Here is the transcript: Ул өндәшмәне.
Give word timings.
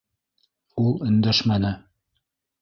Ул 0.85 0.97
өндәшмәне. 1.09 1.75